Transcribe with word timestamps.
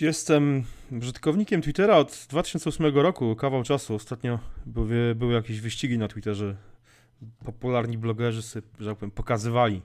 Jestem 0.00 0.64
użytkownikiem 1.00 1.62
Twittera 1.62 1.96
od 1.96 2.26
2008 2.28 2.96
roku, 2.98 3.36
kawał 3.36 3.62
czasu. 3.62 3.94
Ostatnio 3.94 4.38
były, 4.66 5.14
były 5.14 5.34
jakieś 5.34 5.60
wyścigi 5.60 5.98
na 5.98 6.08
Twitterze. 6.08 6.56
Popularni 7.44 7.98
blogerzy 7.98 8.42
sobie, 8.42 8.66
że 8.80 8.90
tak 8.90 8.98
powiem, 8.98 9.10
pokazywali 9.10 9.82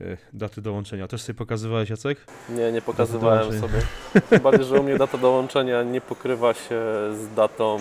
e, 0.00 0.16
daty 0.32 0.62
dołączenia. 0.62 1.08
Też 1.08 1.22
sobie 1.22 1.36
pokazywałeś, 1.36 1.90
Jacek? 1.90 2.26
Nie, 2.48 2.72
nie 2.72 2.82
pokazywałem 2.82 3.60
sobie. 3.60 3.80
Bardziej, 4.44 4.66
że 4.66 4.80
u 4.80 4.82
mnie 4.82 4.98
data 4.98 5.18
dołączenia 5.18 5.82
nie 5.82 6.00
pokrywa 6.00 6.54
się 6.54 6.80
z 7.12 7.34
datą 7.36 7.78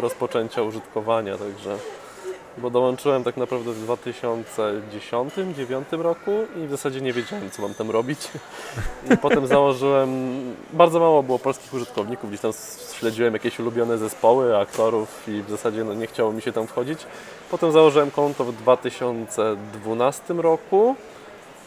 rozpoczęcia 0.00 0.62
użytkowania, 0.62 1.38
także... 1.38 1.78
Bo 2.58 2.70
dołączyłem 2.70 3.24
tak 3.24 3.36
naprawdę 3.36 3.72
w 3.72 3.86
2010-2009 3.86 6.02
roku 6.02 6.30
i 6.64 6.66
w 6.66 6.70
zasadzie 6.70 7.00
nie 7.00 7.12
wiedziałem, 7.12 7.50
co 7.50 7.62
mam 7.62 7.74
tam 7.74 7.90
robić. 7.90 8.18
I 9.12 9.16
potem 9.16 9.46
założyłem... 9.46 10.10
Bardzo 10.72 11.00
mało 11.00 11.22
było 11.22 11.38
polskich 11.38 11.74
użytkowników, 11.74 12.30
gdzieś 12.30 12.40
tam 12.40 12.52
śledziłem 12.98 13.32
jakieś 13.32 13.60
ulubione 13.60 13.98
zespoły, 13.98 14.58
aktorów 14.58 15.24
i 15.28 15.42
w 15.42 15.50
zasadzie 15.50 15.84
no, 15.84 15.94
nie 15.94 16.06
chciało 16.06 16.32
mi 16.32 16.42
się 16.42 16.52
tam 16.52 16.66
wchodzić. 16.66 16.98
Potem 17.50 17.72
założyłem 17.72 18.10
konto 18.10 18.44
w 18.44 18.56
2012 18.56 20.34
roku, 20.34 20.96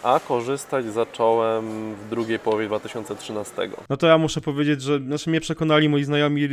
a 0.03 0.19
korzystać 0.27 0.85
zacząłem 0.85 1.95
w 1.95 2.09
drugiej 2.09 2.39
połowie 2.39 2.67
2013. 2.67 3.69
No 3.89 3.97
to 3.97 4.07
ja 4.07 4.17
muszę 4.17 4.41
powiedzieć, 4.41 4.81
że 4.81 4.99
znaczy 4.99 5.29
mnie 5.29 5.41
przekonali 5.41 5.89
moi 5.89 6.03
znajomi 6.03 6.41
Ir- 6.41 6.51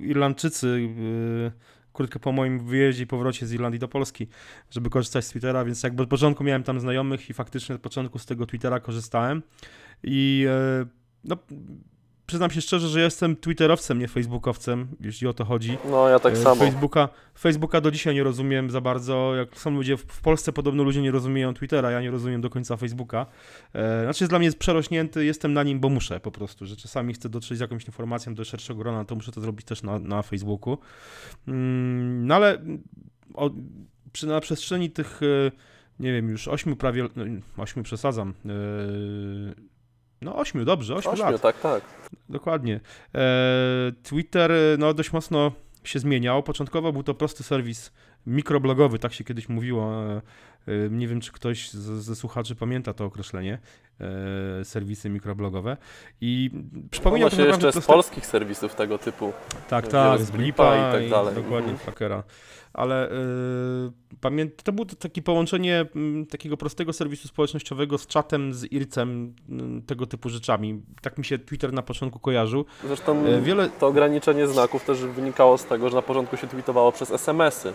Irlandczycy 0.00 0.66
yy, 0.66 1.52
krótko 1.92 2.18
po 2.18 2.32
moim 2.32 2.60
wyjeździe 2.60 3.02
i 3.02 3.06
powrocie 3.06 3.46
z 3.46 3.52
Irlandii 3.52 3.80
do 3.80 3.88
Polski, 3.88 4.28
żeby 4.70 4.90
korzystać 4.90 5.24
z 5.24 5.28
Twittera, 5.28 5.64
więc 5.64 5.82
jakby 5.82 6.02
od 6.02 6.08
początku 6.08 6.44
miałem 6.44 6.62
tam 6.62 6.80
znajomych 6.80 7.30
i 7.30 7.34
faktycznie 7.34 7.74
od 7.74 7.80
początku 7.80 8.18
z 8.18 8.26
tego 8.26 8.46
Twittera 8.46 8.80
korzystałem. 8.80 9.42
I 10.02 10.44
yy, 10.80 10.86
no 11.24 11.36
przyznam 12.26 12.50
się 12.50 12.60
szczerze, 12.60 12.88
że 12.88 13.00
jestem 13.00 13.36
twitterowcem, 13.36 13.98
nie 13.98 14.08
facebookowcem, 14.08 14.88
jeśli 15.00 15.26
o 15.26 15.32
to 15.32 15.44
chodzi. 15.44 15.78
No 15.90 16.08
ja 16.08 16.18
tak 16.18 16.32
E, 16.32 16.36
samo. 16.36 16.56
Facebooka, 16.56 17.08
Facebooka 17.38 17.80
do 17.80 17.90
dzisiaj 17.90 18.14
nie 18.14 18.22
rozumiem 18.22 18.70
za 18.70 18.80
bardzo. 18.80 19.34
Jak 19.34 19.58
są 19.58 19.70
ludzie, 19.70 19.96
w 19.96 20.20
Polsce 20.20 20.52
podobno 20.52 20.82
ludzie 20.82 21.02
nie 21.02 21.10
rozumieją 21.10 21.54
Twittera, 21.54 21.90
ja 21.90 22.00
nie 22.00 22.10
rozumiem 22.10 22.40
do 22.40 22.50
końca 22.50 22.76
Facebooka. 22.76 23.26
E, 23.74 24.02
znaczy 24.04 24.24
jest 24.24 24.32
dla 24.32 24.38
mnie 24.38 24.52
przerośnięty, 24.52 25.24
jestem 25.24 25.52
na 25.52 25.62
nim, 25.62 25.80
bo 25.80 25.88
muszę 25.88 26.20
po 26.20 26.30
prostu, 26.30 26.66
że 26.66 26.76
czasami 26.76 27.14
chcę 27.14 27.28
dotrzeć 27.28 27.58
z 27.58 27.60
jakąś 27.60 27.84
informacją 27.86 28.34
do 28.34 28.44
szerszego 28.44 28.78
grona, 28.78 29.04
to 29.04 29.14
muszę 29.14 29.32
to 29.32 29.40
zrobić 29.40 29.66
też 29.66 29.82
na, 29.82 29.98
na 29.98 30.22
Facebooku. 30.22 30.78
Mm, 31.48 32.26
no 32.26 32.34
ale 32.34 32.58
o, 33.34 33.50
przy, 34.12 34.26
na 34.26 34.40
przestrzeni 34.40 34.90
tych, 34.90 35.20
e, 35.22 35.52
nie 36.00 36.12
wiem, 36.12 36.28
już 36.28 36.48
ośmiu 36.48 36.76
prawie, 36.76 37.08
no, 37.16 37.24
ośmiu 37.56 37.82
przesadzam, 37.82 38.34
no 40.22 40.36
ośmiu, 40.36 40.64
dobrze, 40.64 40.94
ośmiu 40.94 41.12
Ośmiu, 41.12 41.30
lat. 41.30 41.40
tak, 41.40 41.60
tak. 41.60 41.82
Dokładnie. 42.28 42.80
E, 43.14 43.20
Twitter 44.02 44.52
e, 44.52 44.56
no, 44.78 44.94
dość 44.94 45.12
mocno 45.12 45.52
się 45.84 45.98
zmieniał. 45.98 46.42
Początkowo 46.42 46.92
był 46.92 47.02
to 47.02 47.14
prosty 47.14 47.42
serwis 47.42 47.92
mikroblogowy, 48.26 48.98
tak 48.98 49.12
się 49.12 49.24
kiedyś 49.24 49.48
mówiło. 49.48 49.92
Nie 50.90 51.08
wiem, 51.08 51.20
czy 51.20 51.32
ktoś 51.32 51.70
z, 51.70 52.04
ze 52.04 52.16
słuchaczy 52.16 52.54
pamięta 52.54 52.92
to 52.92 53.04
określenie, 53.04 53.58
e, 54.60 54.64
serwisy 54.64 55.10
mikroblogowe. 55.10 55.76
I 56.20 56.50
to 57.02 57.30
się 57.30 57.42
jeszcze 57.42 57.72
z 57.72 57.86
polskich 57.86 58.26
serwisów 58.26 58.74
tego 58.74 58.98
typu. 58.98 59.32
tak, 59.68 59.88
tak, 59.88 60.20
z 60.20 60.30
Blipa 60.30 60.76
i 60.76 60.92
tak 60.92 61.10
dalej. 61.10 61.34
Dokładnie, 61.34 61.72
Mhm. 61.72 61.78
Fakera. 61.78 62.22
Ale 62.72 63.10
y, 63.10 64.50
to 64.64 64.72
było 64.72 64.86
takie 64.98 65.22
połączenie 65.22 65.86
mm, 65.96 66.26
takiego 66.26 66.56
prostego 66.56 66.92
serwisu 66.92 67.28
społecznościowego 67.28 67.98
z 67.98 68.06
czatem, 68.06 68.54
z 68.54 68.64
IRC-em, 68.72 69.34
mm, 69.48 69.82
tego 69.82 70.06
typu 70.06 70.28
rzeczami. 70.28 70.82
Tak 71.02 71.18
mi 71.18 71.24
się 71.24 71.38
Twitter 71.38 71.72
na 71.72 71.82
początku 71.82 72.18
kojarzył. 72.18 72.64
Zresztą 72.86 73.26
E, 73.26 73.40
wiele, 73.40 73.68
to 73.68 73.86
ograniczenie 73.86 74.48
znaków 74.48 74.84
też 74.84 74.98
wynikało 74.98 75.58
z 75.58 75.64
tego, 75.64 75.88
że 75.90 75.96
na 75.96 76.02
początku 76.02 76.36
się 76.36 76.46
tweetowało 76.46 76.92
przez 76.92 77.10
SMS-y. 77.10 77.72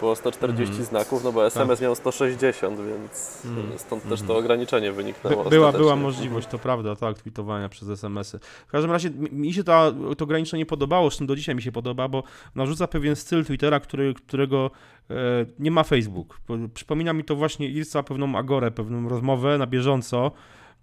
Było 0.00 0.16
140 0.16 0.62
Mhm. 0.70 0.84
znaków, 0.84 1.24
no 1.24 1.32
bo 1.32 1.46
SMS 1.46 1.80
miał 1.80 1.94
160, 1.94 2.78
więc 2.80 3.42
Mhm. 3.44 3.78
stąd 3.78 4.02
też 4.02 4.18
to 4.20 4.24
Mhm. 4.24 4.38
ograniczenie 4.38 4.90
By, 4.90 4.96
wyniknęło. 4.96 5.36
była, 5.36 5.50
była 5.50 5.68
ostatecznie. 5.68 5.96
możliwość, 6.02 6.46
to 6.48 6.58
prawda, 6.58 6.96
tak, 6.96 7.18
tweetowania 7.18 7.68
przez 7.68 7.88
SMS-y. 7.88 8.38
W 8.68 8.70
każdym 8.70 8.90
razie 8.90 9.10
mi- 9.10 9.52
się 9.52 9.64
ta, 9.64 9.92
to 10.18 10.24
ograniczenie 10.24 10.66
podobało, 10.66 11.10
zresztą 11.10 11.26
do 11.26 11.36
dzisiaj 11.36 11.54
mi 11.54 11.62
się 11.62 11.72
podoba, 11.72 12.08
bo 12.08 12.22
narzuca 12.54 12.86
pewien 12.86 13.16
styl 13.16 13.44
Twittera, 13.44 13.80
który, 13.80 14.14
którego 14.14 14.70
e, 15.10 15.14
nie 15.58 15.70
ma 15.70 15.84
Facebook. 15.84 16.40
Po- 16.46 16.54
Przypomina 16.74 17.12
mi 17.12 17.24
to 17.24 17.36
właśnie 17.36 17.68
Irca, 17.68 18.02
pewną 18.02 18.38
agorę, 18.38 18.70
pewną 18.70 19.08
rozmowę 19.08 19.58
na 19.58 19.66
bieżąco, 19.66 20.32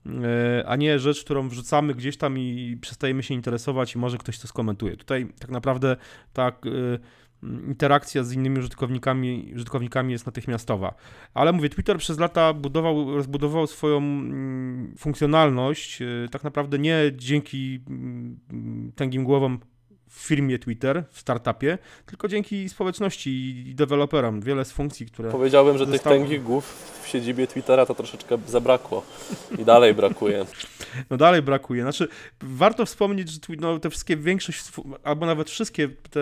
e, 0.06 0.64
a 0.68 0.76
nie 0.76 1.00
rzecz, 1.00 1.24
którą 1.24 1.50
wrzucamy 1.50 1.94
gdzieś 1.94 2.18
tam 2.18 2.38
i 2.40 2.78
przestajemy 2.82 3.24
się 3.24 3.34
interesować 3.34 3.96
i 3.96 3.98
może 3.98 4.18
ktoś 4.18 4.40
to 4.40 4.48
skomentuje. 4.48 4.98
Tutaj 4.98 5.28
tak 5.40 5.50
naprawdę 5.52 5.96
tak 6.34 6.66
interakcja 7.44 8.24
z 8.24 8.34
innymi 8.34 8.60
użytkownikami, 8.60 9.52
użytkownikami 9.56 10.12
jest 10.12 10.26
natychmiastowa. 10.26 10.94
Ale 11.34 11.52
mówię, 11.52 11.70
Twitter 11.70 11.98
przez 11.98 12.20
lata 12.20 12.54
budował, 12.54 13.16
rozbudował 13.16 13.68
swoją 13.68 13.98
mm, 13.98 14.96
funkcjonalność 14.98 16.02
y, 16.02 16.28
tak 16.32 16.44
naprawdę 16.44 16.80
nie 16.80 17.12
dzięki 17.16 17.84
mm, 17.90 18.92
tęgim 18.96 19.24
głowom 19.24 19.60
w 20.16 20.28
firmie 20.28 20.60
Twitter, 20.60 21.04
w 21.12 21.20
startupie, 21.20 21.78
tylko 22.06 22.28
dzięki 22.28 22.70
społeczności 22.70 23.30
i 23.70 23.76
deweloperom. 23.76 24.42
Wiele 24.42 24.66
z 24.66 24.72
funkcji, 24.72 25.06
które... 25.06 25.32
Powiedziałbym, 25.32 25.78
że 25.78 25.86
tych 25.86 25.96
Zostało- 25.96 26.16
tęgich 26.16 26.44
głów 26.44 26.74
w 27.04 27.08
siedzibie 27.08 27.48
Twittera 27.48 27.86
to 27.86 27.96
troszeczkę 27.96 28.38
zabrakło 28.48 29.04
i 29.60 29.66
dalej 29.66 29.94
brakuje. 29.94 30.46
No 31.10 31.18
dalej 31.18 31.42
brakuje. 31.42 31.82
Znaczy, 31.82 32.08
warto 32.42 32.86
wspomnieć, 32.86 33.30
że 33.30 33.40
no, 33.60 33.80
te 33.80 33.90
wszystkie, 33.90 34.18
większość, 34.18 34.64
albo 35.04 35.26
nawet 35.26 35.50
wszystkie 35.50 35.90
te 36.10 36.20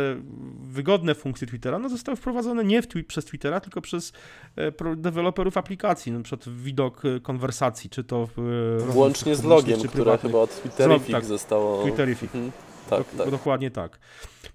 wygodne 0.61 1.15
funkcje 1.15 1.47
Twittera, 1.47 1.79
no 1.79 1.89
zostały 1.89 2.15
wprowadzone 2.17 2.63
nie 2.63 2.81
twi- 2.83 3.03
przez 3.03 3.25
Twittera, 3.25 3.59
tylko 3.59 3.81
przez 3.81 4.13
e, 4.55 4.95
deweloperów 4.95 5.57
aplikacji, 5.57 6.11
na 6.11 6.21
przykład 6.23 6.49
widok 6.55 7.05
e, 7.05 7.19
konwersacji, 7.19 7.89
czy 7.89 8.03
to 8.03 8.27
w... 8.37 8.39
e, 8.81 8.91
Włącznie 8.91 9.35
z 9.35 9.43
logiem, 9.43 9.79
które 9.81 10.17
chyba 10.17 10.37
od 10.39 10.61
Twitterific 10.61 11.11
tak. 11.11 11.25
zostało... 11.25 11.83
Twitterific. 11.83 12.35
Mhm. 12.35 12.51
Tak, 12.89 13.03
tak. 13.17 13.31
Dokładnie 13.31 13.71
tak. 13.71 13.99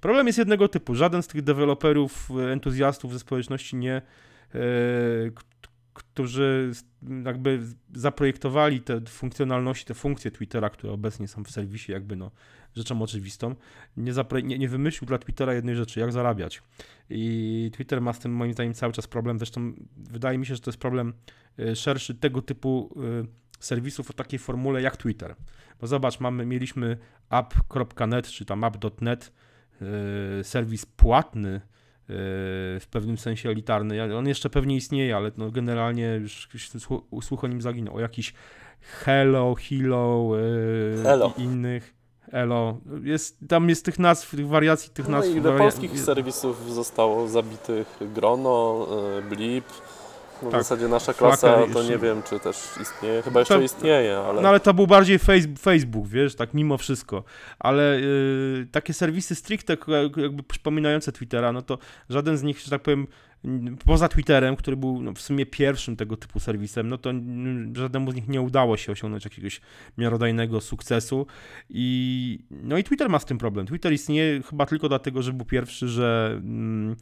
Problem 0.01 0.27
jest 0.27 0.39
jednego 0.39 0.69
typu. 0.69 0.95
Żaden 0.95 1.23
z 1.23 1.27
tych 1.27 1.43
deweloperów, 1.43 2.29
e, 2.31 2.53
entuzjastów 2.53 3.13
ze 3.13 3.19
społeczności 3.19 3.77
nie, 3.77 4.03
k- 5.35 5.43
którzy 5.95 6.73
jakby 7.25 7.61
zaprojektowali 7.95 8.81
te 8.81 9.01
funkcjonalności, 9.01 9.85
te 9.85 9.95
funkcje 9.95 10.31
Twittera, 10.31 10.71
które 10.71 10.93
obecnie 10.93 11.29
są 11.29 11.45
w 11.45 11.51
serwisie, 11.51 11.93
jakby 11.93 12.17
no 12.17 12.31
rzeczą 12.77 13.03
oczywistą, 13.03 13.55
nie, 13.97 14.13
zapro- 14.13 14.43
nie, 14.45 14.59
nie 14.59 14.69
wymyślił 14.69 15.09
dla 15.09 15.19
Twittera 15.19 15.55
jednej 15.55 15.77
rzeczy, 15.77 16.01
jak 16.01 16.13
zarabiać. 16.13 16.63
I 17.11 17.71
Twitter 17.75 18.01
ma 18.01 18.13
z 18.13 18.19
tym 18.19 18.33
moim 18.33 18.53
zdaniem 18.53 18.75
cały 18.75 18.93
czas 18.93 19.07
problem. 19.07 19.39
Zresztą 19.39 19.73
wydaje 19.97 20.39
mi 20.39 20.47
się, 20.47 20.55
że 20.55 20.61
to 20.61 20.71
jest 20.71 20.81
problem 20.81 21.13
e, 21.59 21.77
szerszy 21.77 22.15
tego 22.15 22.43
typu 22.43 22.95
serwisów 23.59 24.11
o 24.11 24.13
takiej 24.13 24.39
formule 24.39 24.83
jak 24.83 24.97
Twitter. 24.97 25.35
Bo 25.81 25.87
zobacz, 25.87 26.21
mamy, 26.21 26.47
mieliśmy 26.47 26.99
app.net 27.31 28.27
czy 28.29 28.45
tam 28.45 28.65
app.net, 28.65 29.33
e, 30.41 30.45
serwis 30.45 30.87
płatny, 30.87 31.51
e, 31.55 31.61
w 32.81 32.87
pewnym 32.91 33.19
sensie 33.19 33.49
elitarny. 33.51 34.17
On 34.17 34.29
jeszcze 34.29 34.51
pewnie 34.51 34.77
istnieje, 34.77 35.17
ale 35.17 35.31
no 35.37 35.51
generalnie 35.51 36.15
już 36.23 36.49
słuch, 37.21 37.45
o 37.45 37.47
nim 37.47 37.63
zaginął. 37.63 37.97
O 37.97 38.01
jakiś 38.01 38.35
Hello, 38.81 39.55
Hilo 39.55 40.31
e, 41.05 41.11
Elo. 41.11 41.33
i 41.39 41.43
innych. 41.43 41.95
Elo. 42.33 42.79
Jest, 43.03 43.39
tam 43.49 43.69
jest 43.69 43.85
tych 43.85 43.99
nazw, 43.99 44.31
tych 44.31 44.49
wariacji, 44.49 44.91
tych 44.91 45.09
No 45.09 45.19
nazw. 45.19 45.29
i 45.37 45.41
waria- 45.41 45.59
polskich 45.59 46.01
serwisów 46.01 46.73
zostało 46.75 47.29
zabitych? 47.29 47.99
Grono, 48.15 48.87
e, 49.19 49.23
Blip. 49.23 49.65
No 50.43 50.49
w 50.49 50.53
Tak. 50.53 50.61
zasadzie 50.63 50.89
nasza 50.89 51.15
klasa 51.15 51.47
Flacker 51.55 51.73
to 51.73 51.79
jeszcze. 51.79 51.93
nie 51.93 51.99
wiem, 51.99 52.23
czy 52.23 52.41
też 52.41 52.57
istnieje. 52.83 53.23
Chyba 53.23 53.41
jeszcze 53.41 53.55
To- 53.55 53.61
istnieje, 53.61 54.19
ale... 54.19 54.43
No 54.43 54.49
ale 54.49 54.61
to 54.61 54.75
był 54.75 54.87
bardziej 54.87 55.19
face, 55.19 55.49
Facebook, 55.59 56.09
wiesz, 56.09 56.35
tak 56.35 56.55
mimo 56.55 56.79
wszystko. 56.79 57.25
Ale 57.59 57.97
y, 57.99 58.67
takie 58.73 58.93
serwisy 58.93 59.35
stricte 59.35 59.77
jakby 60.17 60.43
przypominające 60.43 61.13
Twittera, 61.13 61.53
no 61.53 61.63
to 61.63 61.79
żaden 62.09 62.37
z 62.37 62.43
nich, 62.43 62.61
że 62.61 62.71
tak 62.71 62.83
powiem, 62.83 63.07
poza 63.85 64.09
Twitterem, 64.09 64.57
który 64.57 64.77
był 64.77 65.03
no, 65.03 65.13
w 65.13 65.21
sumie 65.21 65.47
pierwszym 65.47 65.97
tego 65.97 66.17
typu 66.17 66.41
serwisem, 66.41 66.89
no 66.89 66.99
to 66.99 67.11
żadnemu 67.73 68.13
z 68.13 68.15
nich 68.15 68.29
nie 68.29 68.41
udało 68.41 68.77
się 68.77 68.93
osiągnąć 68.93 69.25
jakiegoś 69.25 69.61
miarodajnego 69.99 70.61
sukcesu. 70.61 71.27
I 71.71 72.39
no 72.51 72.79
i 72.79 72.85
Twitter 72.85 73.09
ma 73.09 73.19
z 73.19 73.25
tym 73.25 73.39
problem. 73.39 73.67
Twitter 73.67 73.93
istnieje 73.93 74.43
chyba 74.43 74.67
tylko 74.67 74.89
dlatego, 74.89 75.23
że 75.23 75.33
był 75.33 75.47
pierwszy, 75.47 75.89
że 75.89 76.31
mm, 76.37 76.97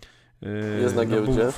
Jest 0.81 0.97
na 0.97 1.03
no, 1.03 1.11
giełdzie. 1.11 1.49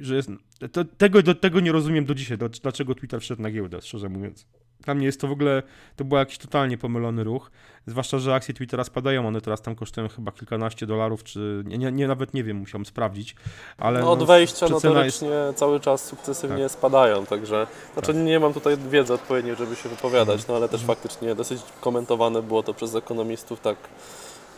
że 0.00 0.16
jest, 0.16 0.30
to, 0.72 0.84
tego, 0.84 1.22
do 1.22 1.34
tego 1.34 1.60
nie 1.60 1.72
rozumiem 1.72 2.04
do 2.04 2.14
dzisiaj, 2.14 2.38
dlaczego 2.62 2.94
Twitter 2.94 3.20
wszedł 3.20 3.42
na 3.42 3.50
giełdę, 3.50 3.82
szczerze 3.82 4.08
mówiąc. 4.08 4.46
Dla 4.80 4.94
mnie 4.94 5.06
jest 5.06 5.20
to 5.20 5.28
w 5.28 5.30
ogóle, 5.30 5.62
to 5.96 6.04
był 6.04 6.18
jakiś 6.18 6.38
totalnie 6.38 6.78
pomylony 6.78 7.24
ruch, 7.24 7.50
zwłaszcza, 7.86 8.18
że 8.18 8.34
akcje 8.34 8.54
Twittera 8.54 8.84
spadają, 8.84 9.28
one 9.28 9.40
teraz 9.40 9.62
tam 9.62 9.74
kosztują 9.74 10.08
chyba 10.08 10.32
kilkanaście 10.32 10.86
dolarów, 10.86 11.24
czy 11.24 11.62
nie, 11.66 11.92
nie, 11.92 12.08
nawet 12.08 12.34
nie 12.34 12.44
wiem, 12.44 12.56
musiałem 12.56 12.86
sprawdzić, 12.86 13.36
ale... 13.78 14.00
No, 14.00 14.12
od 14.12 14.22
wejścia 14.22 14.66
przecena 14.66 14.94
notorycznie 14.94 15.30
cały 15.54 15.80
czas 15.80 16.04
sukcesywnie 16.04 16.68
spadają, 16.68 17.26
także 17.26 17.66
znaczy 17.92 18.14
nie 18.14 18.40
mam 18.40 18.52
tutaj 18.52 18.76
wiedzy 18.90 19.14
odpowiedniej, 19.14 19.56
żeby 19.56 19.76
się 19.76 19.88
wypowiadać, 19.88 20.46
no 20.48 20.56
ale 20.56 20.68
też 20.68 20.84
faktycznie 20.84 21.34
dosyć 21.34 21.62
komentowane 21.80 22.42
było 22.42 22.62
to 22.62 22.74
przez 22.74 22.94
ekonomistów 22.94 23.60
tak, 23.60 23.76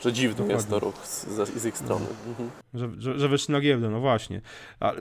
że 0.01 0.13
dziwny 0.13 0.49
jest 0.49 0.71
to 0.71 0.81
ruch 0.81 1.07
z, 1.07 1.27
z, 1.61 1.67
ich 1.67 1.79
strony. 1.79 2.07
Mhm. 2.29 2.51
Że, 2.75 2.91
że, 2.99 3.19
że 3.19 3.29
wyszli 3.29 3.53
na 3.53 3.61
giełdę, 3.61 3.91
no 3.91 4.01
właśnie. 4.01 4.41
A, 4.81 4.95
y, 4.95 5.01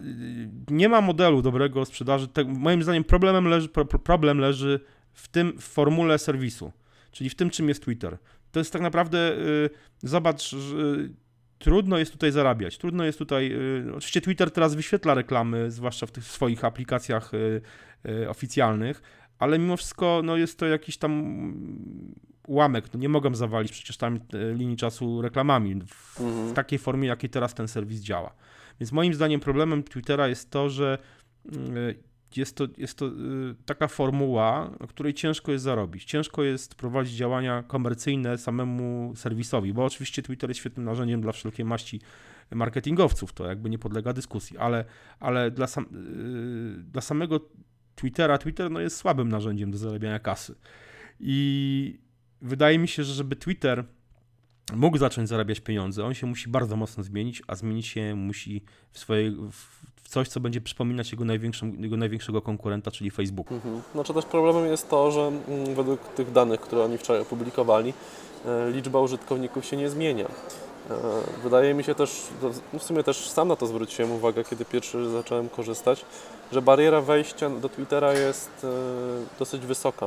nie 0.67 0.89
ma 0.89 1.01
modelu 1.01 1.41
dobrego 1.41 1.85
sprzedaży. 1.85 2.27
Te, 2.27 2.43
moim 2.43 2.83
zdaniem 2.83 3.03
problemem 3.03 3.47
leży, 3.47 3.69
pro, 3.69 3.85
problem 3.85 4.39
leży 4.39 4.79
w 5.13 5.27
tym 5.27 5.57
w 5.59 5.63
formule 5.63 6.19
serwisu, 6.19 6.71
czyli 7.11 7.29
w 7.29 7.35
tym, 7.35 7.49
czym 7.49 7.69
jest 7.69 7.83
Twitter. 7.83 8.17
To 8.51 8.59
jest 8.59 8.73
tak 8.73 8.81
naprawdę, 8.81 9.33
y, 9.37 9.69
zobacz, 10.03 10.49
że 10.49 10.75
trudno 11.59 11.97
jest 11.97 12.11
tutaj 12.11 12.31
zarabiać. 12.31 12.77
Trudno 12.77 13.03
jest 13.03 13.19
tutaj. 13.19 13.51
Y, 13.87 13.95
oczywiście 13.95 14.21
Twitter 14.21 14.51
teraz 14.51 14.75
wyświetla 14.75 15.13
reklamy, 15.13 15.71
zwłaszcza 15.71 16.05
w 16.05 16.11
tych 16.11 16.23
swoich 16.23 16.65
aplikacjach 16.65 17.33
y, 17.33 17.61
y, 18.09 18.29
oficjalnych, 18.29 19.01
ale 19.39 19.59
mimo 19.59 19.77
wszystko 19.77 20.21
no, 20.23 20.37
jest 20.37 20.59
to 20.59 20.65
jakiś 20.65 20.97
tam 20.97 21.13
ułamek. 22.47 22.93
No, 22.93 22.99
nie 22.99 23.09
mogą 23.09 23.35
zawalić 23.35 23.71
przecież 23.71 23.97
tam 23.97 24.15
e, 24.15 24.53
linii 24.53 24.77
czasu 24.77 25.21
reklamami 25.21 25.81
w, 25.87 26.07
Mhm. 26.21 26.49
w 26.49 26.53
takiej 26.53 26.79
formie, 26.79 27.07
jakiej 27.07 27.29
teraz 27.29 27.53
ten 27.53 27.67
serwis 27.67 28.01
działa. 28.01 28.33
Więc 28.79 28.91
moim 28.91 29.13
zdaniem 29.13 29.39
problemem 29.39 29.83
Twittera 29.83 30.27
jest 30.27 30.51
to, 30.51 30.69
że 30.69 30.97
y, 31.45 31.95
jest 32.35 32.55
to, 32.55 32.67
jest 32.77 32.97
to 32.97 33.05
y, 33.07 33.11
taka 33.65 33.87
formuła, 33.87 34.71
której 34.87 35.13
ciężko 35.13 35.51
jest 35.51 35.63
zarobić. 35.63 36.05
Ciężko 36.05 36.43
jest 36.43 36.75
prowadzić 36.75 37.15
działania 37.15 37.63
komercyjne 37.63 38.37
samemu 38.37 39.13
serwisowi, 39.15 39.73
bo 39.73 39.85
oczywiście 39.85 40.21
Twitter 40.21 40.49
jest 40.49 40.59
świetnym 40.59 40.85
narzędziem 40.85 41.21
dla 41.21 41.31
wszelkiej 41.31 41.65
maści 41.65 42.01
marketingowców, 42.51 43.33
to 43.33 43.45
jakby 43.45 43.69
nie 43.69 43.79
podlega 43.79 44.13
dyskusji, 44.13 44.57
ale, 44.57 44.85
ale 45.19 45.51
dla, 45.51 45.67
sam, 45.67 45.85
dla 46.91 47.01
samego 47.01 47.39
Twittera, 47.95 48.37
Twitter 48.37 48.71
no 48.71 48.79
jest 48.79 48.97
słabym 48.97 49.29
narzędziem 49.29 49.71
do 49.71 49.77
zarabiania 49.77 50.19
kasy. 50.19 50.55
I 51.19 51.99
wydaje 52.41 52.79
mi 52.79 52.87
się, 52.87 53.03
że 53.03 53.13
żeby 53.13 53.35
Twitter 53.35 53.85
mógł 54.73 54.97
zacząć 54.97 55.29
zarabiać 55.29 55.59
pieniądze, 55.59 56.05
on 56.05 56.13
się 56.13 56.27
musi 56.27 56.49
bardzo 56.49 56.75
mocno 56.75 57.03
zmienić, 57.03 57.41
a 57.47 57.55
zmienić 57.55 57.87
się 57.87 58.15
musi 58.15 58.63
w, 58.91 58.99
swojej, 58.99 59.31
w 59.51 60.09
coś, 60.09 60.27
co 60.27 60.39
będzie 60.39 60.61
przypominać 60.61 61.11
jego, 61.11 61.25
jego 61.79 61.97
największego 61.97 62.41
konkurenta, 62.41 62.91
czyli 62.91 63.11
Facebook. 63.11 63.51
Mhm. 63.51 63.81
Znaczy 63.93 64.13
też 64.13 64.25
problemem 64.25 64.65
jest 64.65 64.89
to, 64.89 65.11
że 65.11 65.21
mm, 65.21 65.75
według 65.75 66.13
tych 66.13 66.31
danych, 66.31 66.61
które 66.61 66.83
oni 66.83 66.97
wczoraj 66.97 67.21
opublikowali, 67.21 67.93
e, 68.45 68.71
liczba 68.71 68.99
użytkowników 68.99 69.65
się 69.65 69.77
nie 69.77 69.89
zmienia. 69.89 70.27
E, 70.89 70.93
Wydaje 71.43 71.73
mi 71.73 71.83
się 71.83 71.95
też, 71.95 72.21
no 72.73 72.79
w 72.79 72.83
sumie 72.83 73.03
też 73.03 73.29
sam 73.29 73.47
na 73.47 73.55
to 73.55 73.67
zwróciłem 73.67 74.11
uwagę, 74.11 74.43
kiedy 74.43 74.65
pierwszy 74.65 75.09
zacząłem 75.09 75.49
korzystać, 75.49 76.05
że 76.51 76.61
bariera 76.61 77.01
wejścia 77.01 77.49
do 77.49 77.69
Twittera 77.69 78.13
jest 78.13 78.49
e, 78.63 78.67
dosyć 79.39 79.65
wysoka. 79.65 80.05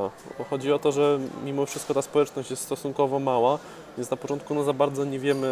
Chodzi 0.50 0.72
o 0.72 0.78
to, 0.78 0.92
że 0.92 1.18
mimo 1.44 1.66
wszystko 1.66 1.94
ta 1.94 2.02
społeczność 2.02 2.50
jest 2.50 2.62
stosunkowo 2.62 3.18
mała, 3.18 3.58
więc 3.96 4.10
na 4.10 4.16
początku 4.16 4.54
no 4.54 4.64
za 4.64 4.72
bardzo 4.72 5.04
nie 5.04 5.18
wiemy 5.18 5.46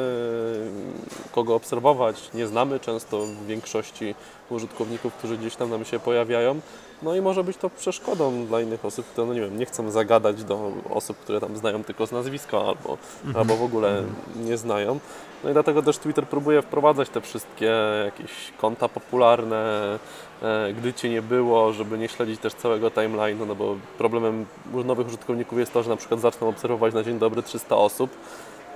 e, 1.28 1.32
kogo 1.32 1.54
obserwować, 1.54 2.30
nie 2.34 2.46
znamy 2.46 2.80
często 2.80 3.24
większości 3.46 4.14
użytkowników, 4.50 5.14
którzy 5.14 5.38
gdzieś 5.38 5.56
tam 5.56 5.70
nam 5.70 5.84
się 5.84 5.98
pojawiają. 5.98 6.60
No 7.02 7.14
i 7.14 7.20
może 7.20 7.44
być 7.44 7.56
to 7.56 7.70
przeszkodą 7.70 8.46
dla 8.46 8.60
innych 8.60 8.84
osób, 8.84 9.06
które 9.06 9.26
no 9.26 9.34
nie 9.34 9.40
wiem, 9.40 9.58
nie 9.58 9.66
chcą 9.66 9.90
zagadać 9.90 10.44
do 10.44 10.72
osób, 10.90 11.16
które 11.16 11.40
tam 11.40 11.56
znają 11.56 11.84
tylko 11.84 12.06
z 12.06 12.12
nazwiska 12.12 12.58
albo, 12.58 12.98
albo 13.34 13.56
w 13.56 13.62
ogóle 13.62 14.02
nie 14.36 14.56
znają. 14.56 14.98
No 15.44 15.50
i 15.50 15.52
dlatego 15.52 15.82
też 15.82 15.98
Twitter 15.98 16.26
próbuje 16.26 16.62
wprowadzać 16.62 17.08
te 17.08 17.20
wszystkie 17.20 17.72
jakieś 18.04 18.52
konta 18.60 18.88
popularne, 18.88 19.98
e, 20.42 20.72
gdy 20.72 20.94
Cię 20.94 21.10
nie 21.10 21.22
było, 21.22 21.72
żeby 21.72 21.98
nie 21.98 22.08
śledzić 22.08 22.40
też 22.40 22.54
całego 22.54 22.88
timeline'u, 22.88 23.46
no 23.46 23.54
bo 23.54 23.76
problemem 23.98 24.46
nowych 24.84 25.06
użytkowników 25.06 25.58
jest 25.58 25.72
to, 25.72 25.82
że 25.82 25.90
na 25.90 25.96
przykład 25.96 26.20
zaczną 26.20 26.48
obserwować 26.48 26.94
na 26.94 27.02
dzień 27.02 27.18
dobry 27.18 27.42
300 27.42 27.76
osób, 27.76 28.10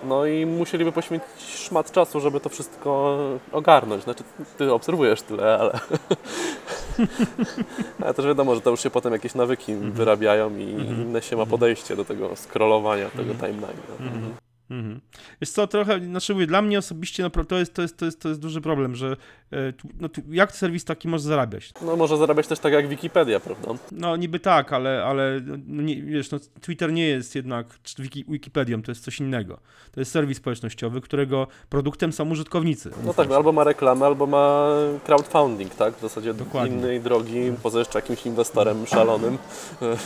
no 0.04 0.26
i 0.26 0.46
musieliby 0.46 0.92
poświęcić 0.92 1.56
szmat 1.56 1.92
czasu, 1.92 2.20
żeby 2.20 2.40
to 2.40 2.48
wszystko 2.48 3.19
ogarnąć. 3.52 4.04
Znaczy, 4.04 4.24
Ty 4.58 4.72
obserwujesz 4.72 5.22
tyle, 5.22 5.58
ale... 5.58 5.78
ale 8.02 8.14
też 8.14 8.26
wiadomo, 8.26 8.54
że 8.54 8.60
to 8.60 8.70
już 8.70 8.82
się 8.82 8.90
potem 8.90 9.12
jakieś 9.12 9.34
nawyki 9.34 9.75
wyrabiają 9.75 10.56
i 10.56 10.62
inne 10.62 11.22
się 11.22 11.37
ma 11.37 11.46
podejście 11.46 11.96
do 11.96 12.04
tego 12.04 12.37
scrollowania, 12.37 13.10
tego 13.10 13.34
timeline'u. 13.34 14.00
Mhm. 14.00 14.41
Mhm. 14.72 15.00
Wiesz 15.40 15.50
co, 15.50 15.66
trochę, 15.66 16.00
znaczy 16.00 16.34
mówię, 16.34 16.46
dla 16.46 16.62
mnie 16.62 16.78
osobiście 16.78 17.22
no, 17.22 17.44
to, 17.44 17.58
jest, 17.58 17.74
to, 17.74 17.82
jest, 17.82 17.96
to, 17.96 18.04
jest, 18.04 18.20
to 18.20 18.28
jest 18.28 18.40
duży 18.40 18.60
problem, 18.60 18.96
że 18.96 19.16
e, 19.52 19.72
no, 20.00 20.08
jak 20.30 20.52
serwis 20.52 20.84
taki 20.84 21.08
może 21.08 21.24
zarabiać? 21.24 21.72
No 21.82 21.96
może 21.96 22.16
zarabiać 22.16 22.46
też 22.46 22.58
tak 22.58 22.72
jak 22.72 22.88
Wikipedia, 22.88 23.40
prawda? 23.40 23.69
No 23.92 24.16
niby 24.16 24.40
tak, 24.40 24.72
ale, 24.72 25.04
ale 25.04 25.40
no, 25.66 25.82
nie, 25.82 26.02
wiesz, 26.02 26.30
no, 26.30 26.38
Twitter 26.60 26.92
nie 26.92 27.06
jest 27.06 27.34
jednak 27.34 27.66
Wiki, 27.98 28.24
Wikipedią, 28.28 28.82
to 28.82 28.90
jest 28.90 29.04
coś 29.04 29.20
innego. 29.20 29.58
To 29.92 30.00
jest 30.00 30.12
serwis 30.12 30.38
społecznościowy, 30.38 31.00
którego 31.00 31.46
produktem 31.69 32.12
są 32.12 32.30
użytkownicy. 32.30 32.90
No 33.04 33.14
tak, 33.14 33.30
albo 33.30 33.52
ma 33.52 33.64
reklamę, 33.64 34.06
albo 34.06 34.26
ma 34.26 34.69
crowdfunding, 35.04 35.74
tak? 35.74 35.96
W 35.96 36.00
zasadzie 36.00 36.34
Dokładnie. 36.34 36.76
innej 36.76 37.00
drogi, 37.00 37.52
poza 37.62 37.78
jeszcze 37.78 37.98
jakimś 37.98 38.26
inwestorem 38.26 38.86
szalonym. 38.86 39.38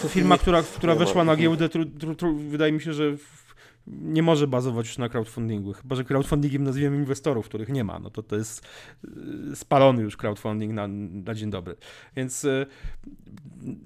Firma, 0.08 0.38
która, 0.38 0.62
która 0.62 0.94
weszła 0.94 1.24
na 1.24 1.36
giełdę, 1.36 1.68
tru, 1.68 1.84
tru, 1.84 2.14
tru, 2.14 2.36
wydaje 2.36 2.72
mi 2.72 2.80
się, 2.80 2.92
że 2.92 3.04
nie 3.86 4.22
może 4.22 4.46
bazować 4.46 4.86
już 4.86 4.98
na 4.98 5.08
crowdfundingu. 5.08 5.72
Chyba, 5.72 5.96
że 5.96 6.04
crowdfundingiem 6.04 6.64
nazwiemy 6.64 6.96
inwestorów, 6.96 7.48
których 7.48 7.68
nie 7.68 7.84
ma. 7.84 7.98
No 7.98 8.10
to 8.10 8.22
to 8.22 8.36
jest 8.36 8.66
y, 9.52 9.56
spalony 9.56 10.02
już 10.02 10.16
crowdfunding 10.16 10.72
na, 10.72 10.86
na 10.88 11.34
dzień 11.34 11.50
dobry. 11.50 11.76
Więc 12.16 12.44
y, 12.44 12.66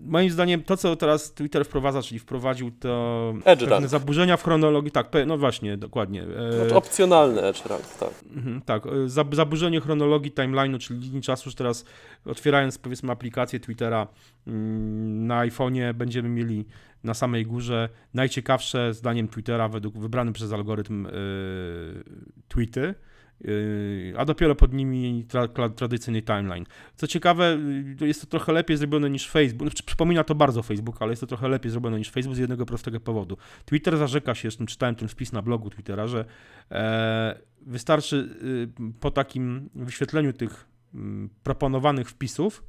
moim 0.07 0.31
zdaniem 0.31 0.63
to, 0.63 0.77
co 0.77 0.97
teraz 0.97 1.35
Twitter 1.35 1.65
wprowadza, 1.65 2.03
czyli 2.03 2.19
wprowadził 2.19 2.71
to 2.71 3.35
Edge 3.45 3.61
pewne 3.61 3.77
rank. 3.77 3.89
zaburzenia 3.89 4.37
w 4.37 4.43
chronologii, 4.45 4.91
tak, 4.91 5.09
no 5.27 5.39
właśnie, 5.39 5.77
dokładnie. 5.77 6.23
E, 6.23 6.53
Znaczy 6.53 6.75
opcjonalny 6.75 7.43
edge 7.43 7.67
rank, 7.67 7.83
tak. 8.01 8.11
Mhm, 8.37 8.63
tak, 8.63 8.83
zab- 9.07 9.35
zaburzenie 9.35 9.81
chronologii 9.81 10.33
timeline'u, 10.33 10.79
czyli 10.79 11.01
linii 11.01 11.23
czasu, 11.23 11.51
że 11.51 11.57
teraz 11.57 11.85
otwierając 12.25 12.79
powiedzmy 12.79 13.13
aplikację 13.13 13.61
Twittera 13.61 14.07
mm, 14.47 15.27
na 15.27 15.47
iPhone'ie 15.47 15.95
będziemy 15.95 16.29
mieli 16.29 16.65
na 17.05 17.15
samej 17.15 17.47
górze 17.47 17.89
najciekawsze 18.15 18.95
zdaniem 18.95 19.29
Twittera 19.29 19.69
według 19.69 19.99
wybrany 19.99 20.33
przez 20.33 20.53
algorytm 20.53 21.07
e, 21.07 21.11
tweety, 22.49 22.95
e, 23.45 24.19
a 24.19 24.25
dopiero 24.25 24.55
pod 24.55 24.73
nimi 24.73 25.27
tra- 25.29 25.49
kla- 25.49 25.75
tradycyjny 25.75 26.23
timeline. 26.23 26.65
Co 26.97 27.07
ciekawe, 27.07 27.59
y, 28.03 28.07
jest 28.07 28.21
to 28.21 28.27
trochę 28.27 28.53
lepiej 28.53 28.77
zrobione 28.77 29.11
niż 29.11 29.31
Facebook. 29.31 29.69
Znaczy, 29.69 29.83
przypomina 29.83 30.25
to 30.25 30.35
bardzo 30.35 30.63
Facebook, 30.63 31.03
ale 31.03 31.13
jest 31.13 31.21
to 31.21 31.27
trochę 31.27 31.49
lepiej 31.49 31.71
zrobione 31.71 31.99
niż 31.99 32.11
Facebook 32.11 32.37
z 32.37 32.39
jednego 32.39 32.67
prostego 32.67 33.01
powodu. 33.01 33.37
Twitter 33.65 33.97
zarzeka 33.97 34.35
się, 34.35 34.41
zresztą 34.43 34.67
czytałem 34.67 34.95
ten 34.95 35.09
wpis 35.09 35.33
na 35.33 35.43
blogu 35.43 35.71
Twittera, 35.71 36.07
że 36.07 36.25
e, 36.71 37.41
wystarczy 37.61 38.29
po 39.01 39.11
takim 39.11 39.71
wyświetleniu 39.75 40.33
tych 40.33 40.69
proponowanych 41.43 42.11
wpisów 42.11 42.65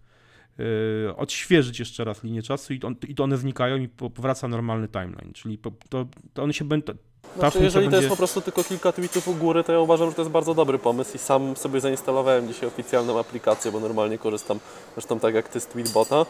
odświeżyć 1.15 1.79
jeszcze 1.79 2.03
raz 2.03 2.23
linię 2.23 2.41
czasu 2.41 2.73
i, 2.73 2.81
on, 2.83 2.95
i 3.07 3.21
one 3.21 3.37
znikają 3.37 3.77
i 3.77 3.87
po- 3.87 4.09
powraca 4.09 4.47
normalny 4.47 4.87
timeline, 4.87 5.33
czyli 5.33 5.57
to, 5.57 5.71
to 6.33 6.43
one 6.43 6.53
się 6.53 6.65
będą... 6.65 6.93
Znaczy, 7.37 7.63
jeżeli 7.63 7.89
to 7.89 7.95
jest 7.95 8.09
po 8.09 8.15
prostu 8.15 8.41
tylko 8.41 8.63
kilka 8.63 8.91
tweetów 8.91 9.27
u 9.27 9.33
góry, 9.33 9.63
to 9.63 9.71
ja 9.71 9.79
uważam, 9.79 10.09
że 10.09 10.15
to 10.15 10.21
jest 10.21 10.31
bardzo 10.31 10.53
dobry 10.53 10.79
pomysł 10.79 11.15
i 11.15 11.17
sam 11.17 11.55
sobie 11.55 11.79
zainstalowałem 11.79 12.47
dzisiaj 12.47 12.67
oficjalną 12.67 13.19
aplikację, 13.19 13.71
bo 13.71 13.79
normalnie 13.79 14.17
korzystam 14.17 14.59
zresztą 14.95 15.19
tak 15.19 15.33
jak 15.35 15.49
Ty 15.49 15.59
z 15.59 15.65
Tweetbota 15.65 16.25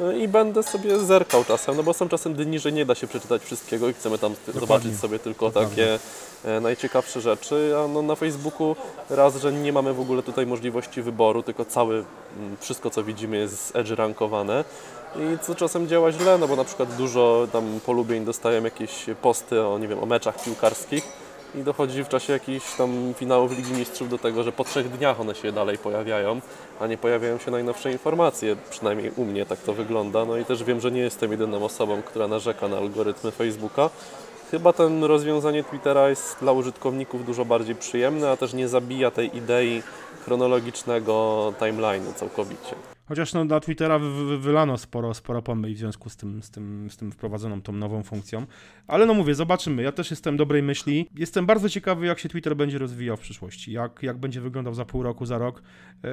y, 0.00 0.18
i 0.18 0.28
będę 0.28 0.62
sobie 0.62 0.98
zerkał 0.98 1.44
czasem, 1.44 1.76
no 1.76 1.82
bo 1.82 1.94
są 1.94 2.08
czasem 2.08 2.34
dni, 2.34 2.58
że 2.58 2.72
nie 2.72 2.86
da 2.86 2.94
się 2.94 3.06
przeczytać 3.06 3.42
wszystkiego 3.42 3.88
i 3.88 3.94
chcemy 3.94 4.18
tam 4.18 4.34
zobaczyć 4.54 4.98
sobie 5.00 5.18
tylko 5.18 5.46
Dokładnie. 5.46 5.70
takie 5.70 5.98
e, 6.44 6.60
najciekawsze 6.60 7.20
rzeczy, 7.20 7.74
a 7.84 7.88
no 7.88 8.02
na 8.02 8.14
Facebooku 8.14 8.76
raz, 9.10 9.36
że 9.36 9.52
nie 9.52 9.72
mamy 9.72 9.94
w 9.94 10.00
ogóle 10.00 10.22
tutaj 10.22 10.46
możliwości 10.46 11.02
wyboru, 11.02 11.42
tylko 11.42 11.64
cały, 11.64 11.94
mm, 11.94 12.56
wszystko 12.60 12.90
co 12.90 13.04
widzimy 13.04 13.36
jest 13.36 13.66
z 13.66 13.76
edge 13.76 13.90
rankowane 13.90 14.64
i 15.16 15.38
co 15.38 15.54
czasem 15.54 15.88
działa 15.88 16.12
źle, 16.12 16.38
no 16.38 16.48
bo 16.48 16.56
na 16.56 16.64
przykład 16.64 16.96
dużo 16.96 17.46
tam 17.52 17.80
polubień 17.86 18.24
dostają 18.24 18.64
jakieś 18.64 19.06
posty 19.22 19.60
o, 19.60 19.78
nie 19.78 19.88
wiem, 19.88 20.02
o 20.02 20.06
meczach 20.06 20.44
piłkarskich 20.44 21.04
i 21.54 21.62
dochodzi 21.62 22.04
w 22.04 22.08
czasie 22.08 22.32
jakichś 22.32 22.74
tam 22.74 23.14
finałów 23.16 23.56
Ligi 23.56 23.72
Mistrzów 23.72 24.08
do 24.08 24.18
tego, 24.18 24.42
że 24.42 24.52
po 24.52 24.64
trzech 24.64 24.88
dniach 24.88 25.20
one 25.20 25.34
się 25.34 25.52
dalej 25.52 25.78
pojawiają, 25.78 26.40
a 26.80 26.86
nie 26.86 26.98
pojawiają 26.98 27.38
się 27.38 27.50
najnowsze 27.50 27.92
informacje, 27.92 28.56
przynajmniej 28.70 29.12
u 29.16 29.24
mnie 29.24 29.46
tak 29.46 29.58
to 29.58 29.72
wygląda, 29.72 30.24
no 30.24 30.36
i 30.36 30.44
też 30.44 30.64
wiem, 30.64 30.80
że 30.80 30.90
nie 30.90 31.00
jestem 31.00 31.30
jedyną 31.30 31.64
osobą, 31.64 32.02
która 32.02 32.28
narzeka 32.28 32.68
na 32.68 32.76
algorytmy 32.76 33.30
Facebooka. 33.30 33.90
Chyba 34.50 34.72
ten 34.72 35.04
rozwiązanie 35.04 35.64
Twittera 35.64 36.08
jest 36.08 36.36
dla 36.40 36.52
użytkowników 36.52 37.26
dużo 37.26 37.44
bardziej 37.44 37.74
przyjemne, 37.74 38.30
a 38.30 38.36
też 38.36 38.52
nie 38.52 38.68
zabija 38.68 39.10
tej 39.10 39.36
idei 39.36 39.82
chronologicznego 40.24 41.52
timeline'u 41.60 42.14
całkowicie. 42.14 42.93
Chociaż 43.06 43.34
no, 43.34 43.44
na 43.44 43.60
Twittera 43.60 43.98
wy, 43.98 44.38
wylano 44.38 44.78
sporo, 44.78 45.14
sporo 45.14 45.42
pomył 45.42 45.74
w 45.74 45.76
związku 45.78 46.10
z 46.10 46.16
tym, 46.16 46.42
z, 46.42 46.50
tym, 46.50 46.90
z 46.90 46.96
tym 46.96 47.12
wprowadzoną 47.12 47.62
tą 47.62 47.72
nową 47.72 48.02
funkcją. 48.02 48.46
Ale 48.86 49.06
no 49.06 49.14
mówię, 49.14 49.34
zobaczymy. 49.34 49.82
Ja 49.82 49.92
też 49.92 50.10
jestem 50.10 50.36
dobrej 50.36 50.62
myśli. 50.62 51.10
Jestem 51.14 51.46
bardzo 51.46 51.68
ciekawy, 51.68 52.06
jak 52.06 52.18
się 52.18 52.28
Twitter 52.28 52.56
będzie 52.56 52.78
rozwijał 52.78 53.16
w 53.16 53.20
przyszłości. 53.20 53.72
Jak, 53.72 54.02
jak 54.02 54.18
będzie 54.18 54.40
wyglądał 54.40 54.74
za 54.74 54.84
pół 54.84 55.02
roku, 55.02 55.26
za 55.26 55.38
rok. 55.38 55.62
Yy, 56.02 56.10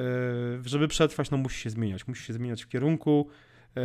żeby 0.64 0.88
przetrwać, 0.88 1.30
no 1.30 1.36
musi 1.36 1.60
się 1.60 1.70
zmieniać. 1.70 2.08
Musi 2.08 2.24
się 2.24 2.32
zmieniać 2.32 2.64
w 2.64 2.68
kierunku, 2.68 3.28
yy, 3.76 3.82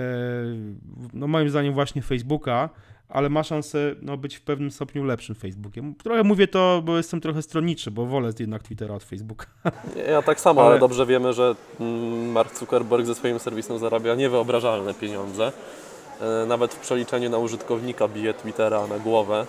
no 1.14 1.28
moim 1.28 1.50
zdaniem 1.50 1.74
właśnie 1.74 2.02
Facebooka, 2.02 2.70
ale 3.10 3.30
ma 3.30 3.44
szansę 3.44 3.96
no, 4.02 4.18
być 4.18 4.36
w 4.36 4.42
pewnym 4.42 4.72
stopniu 4.72 5.04
lepszym 5.04 5.36
Facebookiem. 5.36 5.96
Trochę 5.96 6.24
mówię 6.24 6.48
to, 6.48 6.82
bo 6.86 6.98
jestem 6.98 7.22
trochę 7.22 7.42
stronniczy, 7.42 7.92
bo 7.92 8.06
wolę 8.06 8.32
jednak 8.40 8.64
Twittera 8.64 8.96
od 8.96 9.04
Facebooka. 9.04 9.46
Ja 10.10 10.22
tak 10.22 10.40
samo, 10.40 10.62
ale, 10.62 10.70
Ale- 10.70 10.80
dobrze 10.80 11.06
wiemy, 11.06 11.34
że 11.34 11.56
mm, 11.80 12.32
Mark 12.32 12.58
Zuckerberg 12.60 13.06
ze 13.06 13.16
swoim 13.16 13.40
serwisem 13.40 13.80
zarabia 13.80 14.16
niewyobrażalne 14.16 14.94
pieniądze. 14.94 15.52
E, 16.22 16.46
Nawet 16.46 16.74
w 16.74 16.80
przeliczeniu 16.80 17.30
na 17.30 17.38
użytkownika 17.38 18.08
bije 18.08 18.34
Twittera 18.34 18.88
na 18.88 19.00
głowę. 19.00 19.46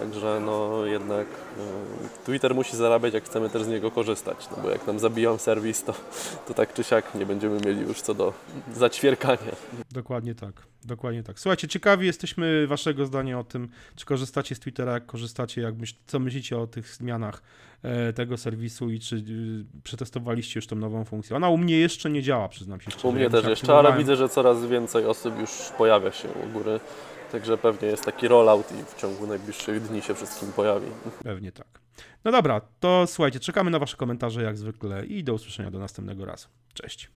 Także 0.00 0.40
no 0.46 0.86
jednak 0.86 1.26
e, 1.26 2.24
Twitter 2.24 2.54
musi 2.54 2.76
zarabiać, 2.76 3.14
jak 3.14 3.24
chcemy 3.24 3.50
też 3.50 3.62
z 3.62 3.68
niego 3.68 3.90
korzystać. 3.90 4.48
No 4.56 4.62
bo 4.62 4.70
jak 4.70 4.86
nam 4.86 4.98
zabiją 4.98 5.38
serwis, 5.38 5.84
to, 5.84 5.94
to 6.46 6.54
tak 6.54 6.74
czy 6.74 6.84
siak 6.84 7.14
nie 7.14 7.26
będziemy 7.26 7.60
mieli 7.66 7.80
już 7.80 8.00
co 8.00 8.14
do 8.14 8.32
zaćwierkania. 8.74 9.52
Dokładnie 9.90 10.34
tak, 10.34 10.52
dokładnie 10.84 11.22
tak. 11.22 11.40
Słuchajcie, 11.40 11.68
ciekawi 11.68 12.06
jesteśmy 12.06 12.66
waszego 12.66 13.06
zdania 13.06 13.38
o 13.38 13.44
tym, 13.44 13.68
czy 13.96 14.06
korzystacie 14.06 14.54
z 14.54 14.60
Twittera, 14.60 14.92
jak 14.92 15.06
korzystacie, 15.06 15.60
jak 15.60 15.76
myśl, 15.76 15.94
co 16.06 16.18
myślicie 16.18 16.58
o 16.58 16.66
tych 16.66 16.88
zmianach 16.88 17.42
e, 17.82 18.12
tego 18.12 18.36
serwisu 18.36 18.90
i 18.90 19.00
czy 19.00 19.16
y, 19.16 19.20
przetestowaliście 19.82 20.58
już 20.58 20.66
tą 20.66 20.76
nową 20.76 21.04
funkcję. 21.04 21.36
Ona 21.36 21.48
u 21.48 21.56
mnie 21.56 21.78
jeszcze 21.78 22.10
nie 22.10 22.22
działa, 22.22 22.48
przyznam 22.48 22.80
się 22.80 22.90
szczerze. 22.90 23.08
U 23.08 23.12
mnie 23.12 23.30
też 23.30 23.44
jeszcze, 23.44 23.74
ale 23.74 23.96
widzę, 23.98 24.16
że 24.16 24.28
coraz 24.28 24.66
więcej 24.66 25.06
osób 25.06 25.38
już 25.40 25.50
pojawia 25.78 26.12
się 26.12 26.28
u 26.28 26.52
góry. 26.52 26.80
Także 27.32 27.58
pewnie 27.58 27.88
jest 27.88 28.04
taki 28.04 28.28
rollout 28.28 28.72
i 28.72 28.84
w 28.84 28.94
ciągu 28.94 29.26
najbliższych 29.26 29.82
dni 29.82 30.02
się 30.02 30.14
wszystkim 30.14 30.52
pojawi. 30.52 30.86
Pewnie 31.22 31.52
tak. 31.52 31.66
No 32.24 32.32
dobra, 32.32 32.60
to 32.80 33.06
słuchajcie, 33.06 33.40
czekamy 33.40 33.70
na 33.70 33.78
wasze 33.78 33.96
komentarze 33.96 34.42
jak 34.42 34.58
zwykle 34.58 35.06
i 35.06 35.24
do 35.24 35.34
usłyszenia 35.34 35.70
do 35.70 35.78
następnego 35.78 36.24
razu. 36.24 36.48
Cześć. 36.74 37.10